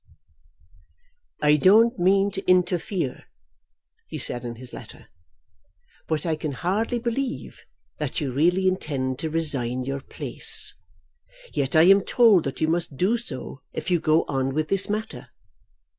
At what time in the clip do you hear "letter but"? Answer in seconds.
4.73-6.25